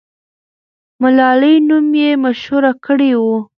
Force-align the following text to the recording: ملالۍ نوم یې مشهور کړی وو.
ملالۍ 1.01 1.55
نوم 1.67 1.87
یې 2.01 2.09
مشهور 2.23 2.63
کړی 2.85 3.11
وو. 3.21 3.37